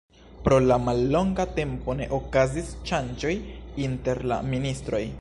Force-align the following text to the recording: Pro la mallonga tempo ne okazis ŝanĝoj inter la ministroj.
Pro 0.45 0.55
la 0.63 0.77
mallonga 0.85 1.45
tempo 1.59 1.95
ne 2.01 2.09
okazis 2.19 2.75
ŝanĝoj 2.93 3.37
inter 3.89 4.27
la 4.35 4.45
ministroj. 4.53 5.09